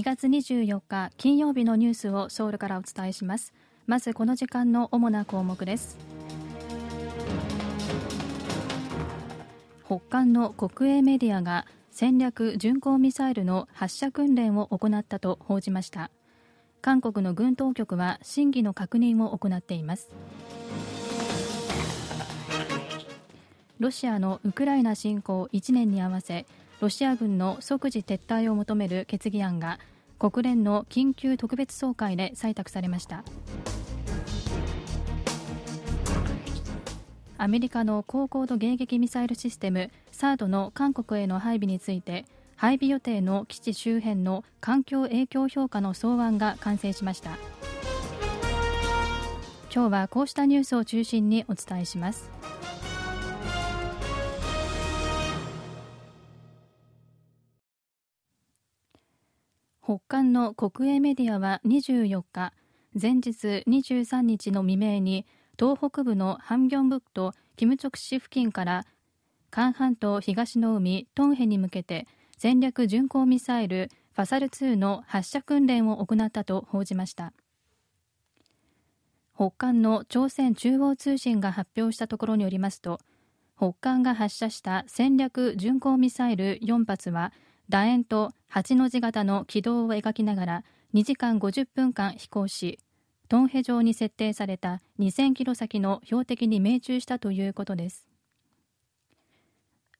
[0.00, 3.52] 2月24日金曜日のニュースをソウルからお伝えします。
[3.86, 5.98] まずこの時間の主な項目です。
[9.84, 16.10] 北韓の国営メディアが戦略巡航ミサイルの発射訓練を行ったと報じました。
[16.80, 20.10] 韓国の軍当局は真偽の確認を行っています。
[23.78, 26.46] ロシアのウクライナ侵攻1年に合わせ
[26.80, 29.78] ロシア軍の即時撤退を求める決議案が
[30.18, 33.22] 国連の緊急特別総会で採択されました。
[37.36, 47.30] アメリカの高高度迎撃ミサイルシステム THAAD の韓国への配備について配備予定の基地周辺の環境影響評価の草案が完成しました。
[49.72, 52.39] 今日はこうしたニュースを中心にお伝えします。
[59.90, 62.52] 北韓の国営メディアは24日
[62.94, 65.26] 前日23日の未明に
[65.58, 68.84] 東北部のハンギョンブクとキムチョク市付近から
[69.50, 72.06] 韓半島東の海トンヘに向けて
[72.38, 77.32] 戦略巡航ミサイルファサル2の発射訓練を行ったと報じました。
[79.34, 83.00] 北韓の朝鮮中央通信が発表したところによりますと
[83.56, 87.32] 北韓が発射した戦略巡航ミサイル4発は
[87.70, 92.80] 楕円と8の字型の軌道を描きながら2時間50分間飛行し
[93.28, 98.08] トンヘ上に設定された2000キロ先の標的に命中したということです。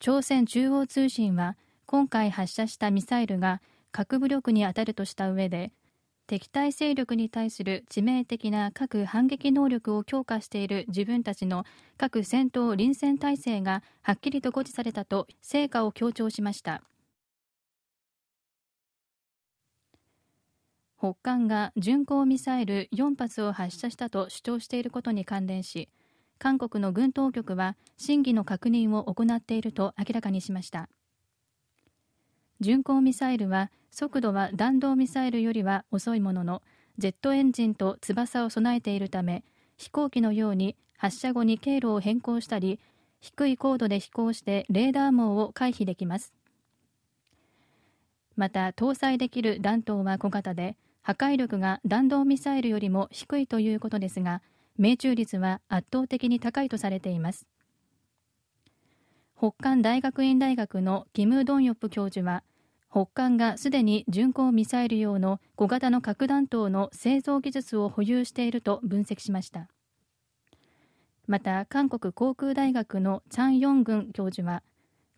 [0.00, 5.70] 朝鮮中央通信は今回発射したミサイルが核武力に当たるとした上で
[6.26, 11.64] 敵対勢力に対する致命的な核反撃能力を強化している自分たちの
[11.96, 16.82] 核戦闘臨戦態勢がはっきりと誇示されたと成果を強調しました。
[21.02, 25.88] 北韓が巡航ミサイル4発を発射したと主張していることに関連し
[26.38, 30.88] 韓国の軍当局は真偽の確認を行っていると明らかにしました。
[32.60, 36.62] 巡航ミサイルは速度は弾道ミサイルよりは遅いものの
[36.98, 39.42] ジェットエンジンと翼を備えているため
[39.76, 42.78] 飛行機のように発射後に経路を変更したり
[43.20, 46.32] 低い高度で飛行してレーダー網を回避できます。
[48.36, 54.40] また搭載できる弾頭は小型で破壊力が弾道ミサイルよりも低いということですが
[54.78, 57.46] 命中率は圧倒的に高いとされています。
[59.36, 62.44] 北韓大学院大学のキム・ドンヨップ教授は
[62.90, 69.68] 北韓がすでに巡航ミサイル用の小型の核弾頭の製造技術を保有していると分析しました。
[71.26, 74.62] また韓国航空大学のチャン・ヨングン教授は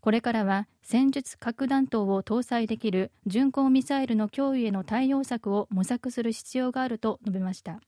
[0.04, 7.80] これからは戦術核弾頭を搭載できる巡航ミサイルの脅威への対応策を模索する必要があると述べました。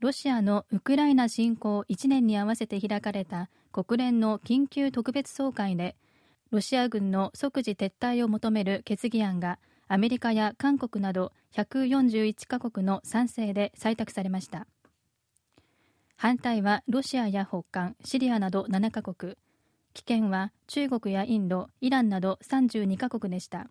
[0.00, 5.94] ロシアのウクライナ侵攻1年に合わせて開かれた国連の緊急特別総会で
[6.50, 14.66] ロシア軍の即時撤退を求める決議案がアメリカや韓国など141カ国の賛成で採択されました。
[16.16, 19.36] 反対はロシアや北韓シリアなど7カ国。
[19.94, 23.68] 棄権は中国やインドイランなど32カ国でした。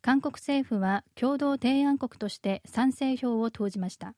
[0.00, 4.14] 韓国政府は共同提案国として賛成票を投じました。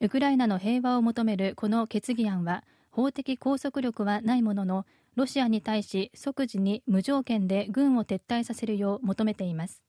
[0.00, 4.86] ウクライナの平和を求めるこの決議案は法的拘束力はないものの
[5.16, 9.82] ロシアに対し即時に無条件で軍を撤退させるよう求めています。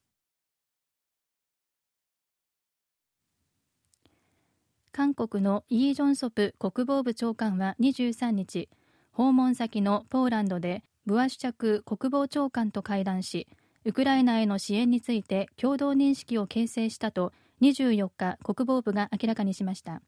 [4.92, 8.70] 韓国のイ・ジョンソプ国防部長官は23日
[9.12, 13.48] 訪問先のポーランドでブワシュチャク国防長官と会談し
[13.84, 20.02] ウクライナへの支援について共同認識を形成したと24日国防部が明らかにしました。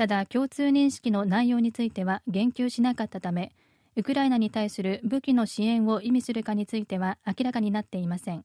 [0.00, 3.52] ただ共通認識の内容については言及しなかったため
[3.96, 8.42] ウクライナに対する武器の支援を意味するかについては明らかになっていません。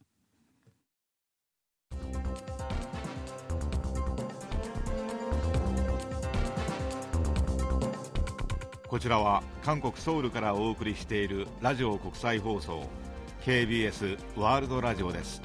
[8.90, 12.84] こちらは韓国ソウルからお送りしているラジオ国際放送
[13.46, 15.42] KBS ワールドラジオです。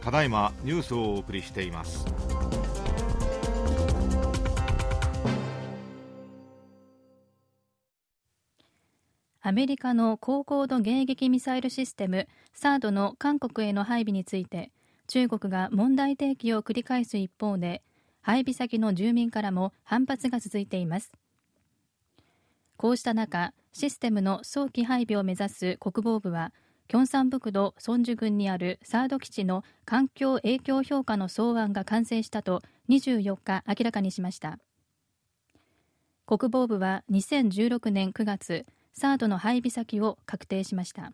[0.00, 2.23] ただいまニュースをお送りしています。
[9.46, 14.70] アメリカの高高度迎撃ミサイルシステム THAAD の韓国への配備について
[15.06, 17.82] 中国が問題提起を繰り返す一方で
[18.22, 21.12] 配備先の住民からも反発が続いています。
[22.78, 26.54] こうした中システムの早期配備を目指す国防部は
[26.88, 34.58] キョンサン北道ソンジュ郡にあるサード基地の環境影響評価の草案が完成したと24日明らかにしました。
[36.24, 38.64] 国防部は2016年9月
[38.94, 41.12] サードの配備先を確定しました。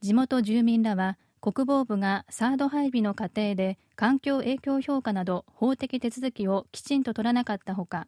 [0.00, 8.06] 地元住民らは国防部がサード配備の過程で環境影響評価など法的手続きをきちんと取らなかったほか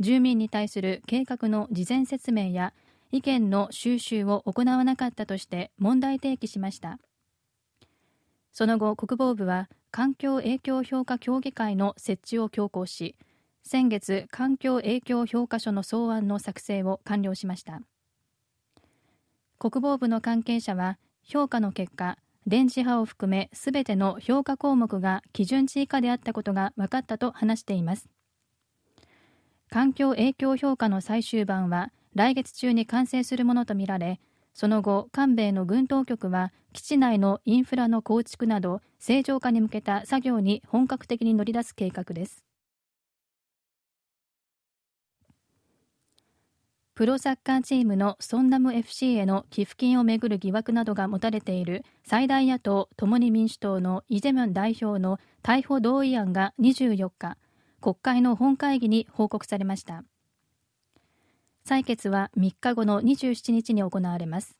[0.00, 2.72] 住民に対する計画の事前説明や
[3.10, 6.98] 意見の収集を行わなかったとして問題提起しました。
[8.52, 13.16] その後国防部は環境影響評価協議会の設置を強行し
[13.70, 17.82] 先月環境影響評価書の草案の作成を完了しました。
[19.58, 22.16] 国防部の関係者は評価の結果
[22.46, 28.08] 電磁波を含めすべての評価項目が基準値以下であったことが分かったと話しています。
[29.68, 34.18] 環境影響評価の最終版は来月中に完成するものとみられ
[34.54, 42.47] その後韓米の軍当局は基地内のインフラの構築など正常化に向けた作業に本格的に乗り出す計画です。
[46.98, 57.36] プロサッカーチームのソンナム FC への寄付金をめぐる疑惑などが持たれている最大野党共に民主党のイ・ジェミョン代表の逮捕同意案が24日
[57.80, 60.02] 国会の本会議に報告されました。
[61.64, 64.58] 採決は3日後の27日に行われます。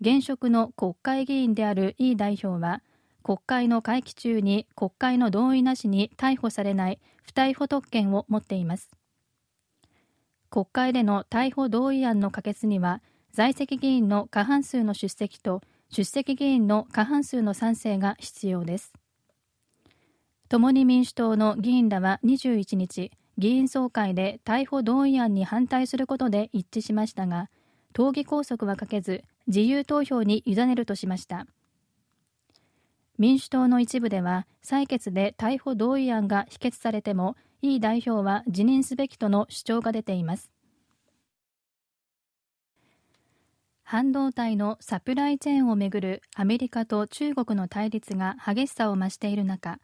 [0.00, 2.80] 現職の国会議員であるイ代表は
[3.24, 9.01] 国会の会期中に国会の同意なしに逮捕されない不逮捕特権を持っています。
[10.52, 13.00] 国会での逮捕同意案の可決には
[13.32, 18.92] 在籍議員の過半数の出席と出席議員の過半数の賛成が必要です。
[20.50, 27.48] 共に民主党の議員らは21日議員総会で逮捕同意案に反対することで一致しましたが
[27.94, 31.46] 党議拘束はかけず自由投票に委ねるとしました。
[33.16, 40.50] 民主党の一部では採決で逮捕同意案が否決されてもイ代表は辞任すべきとの主張が出ています。
[43.84, 49.78] 半導体のサプライチェーンをめぐるアメリカと中国の対立が激しさを増している中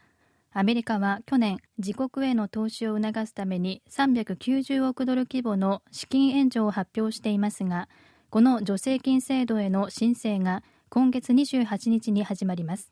[0.50, 7.88] アメリカは去年自国への投資を促すために390億ドル規模の資金援助を発表していますが
[8.30, 12.90] この助成金制度への申請が今月28日に始まります。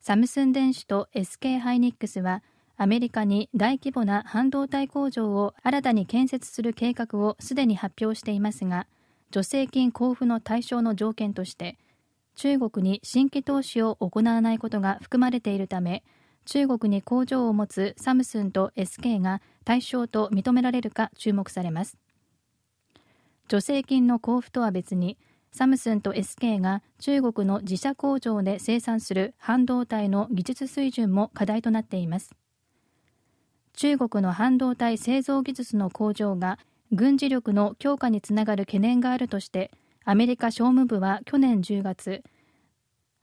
[0.00, 2.42] サムスン電子と SK ハイニックスは
[2.76, 8.86] アメリカに大規模な半導体工場を新たに建設する計画をすでに発表していますが
[9.32, 11.78] 助成金交付の対象の条件として
[12.34, 16.02] 中国に新規投資を行わないことが含まれているため
[16.46, 21.96] 中国に工場を持つサムスンと SK が対象と認められるか注目されます。
[23.48, 25.16] 助成金の交付とは別に
[25.52, 32.34] サムスンと SK が中国の自社工場で生産する半導体の技術水準も課題となっています。
[33.74, 36.58] 中国の半導体製造技術の向上が
[36.92, 39.72] 軍事力の強化につながる懸念があるとして
[40.04, 42.22] アメリカ商務部は去年10月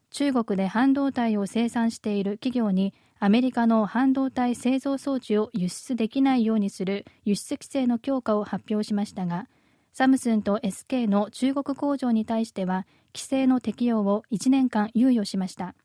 [0.10, 9.48] 中国で半導体を生産している企業にアメリカの半導体製造装置を輸出できないようにする輸出規制の強化を発表しましたが
[9.93, 15.75] サムスンと SK の中国工場に対しては規制の適用を1年間猶予しました。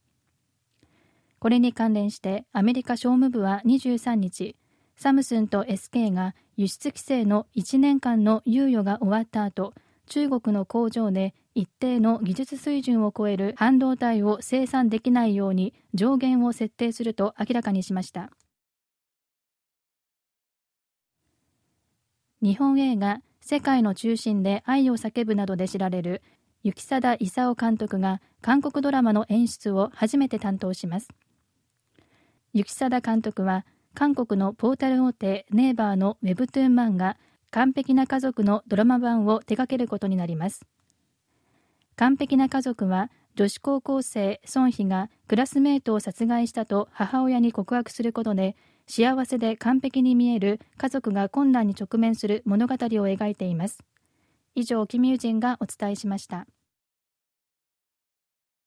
[1.46, 4.56] これに関連してアメリカ商務部は23日
[4.96, 9.72] サムスンと SK が輸出規制の1年間の猶予が終わった後
[10.08, 18.32] 中国の工場で一定の技術水準を超える半導体を生産できないように上限を設定すると明らかにしました。
[22.42, 26.22] 日本映画「世界の中心で愛を叫ぶ」などで知られる
[26.64, 31.08] 雪貞勲監督が韓国ドラマの演出を初めて担当します。
[32.56, 37.18] 雪貞監督は韓国のポータル大手ネイバーのウェブトゥーン漫画
[37.50, 40.62] 完璧な家族のドラマ版を手掛けることになります。
[41.96, 53.84] 完璧な家族は女子高校生ソンヒがクラスメートを殺害したと母親に告白することで幸せで完璧に見える家族が困難に直面する物語を描いています。
[54.54, 56.46] 以上キミュージンがお伝えしました。